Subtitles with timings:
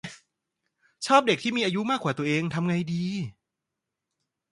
[1.05, 3.03] ชอบเด็กที่มีอายุมากกว่าตัวเอง ทำไงดี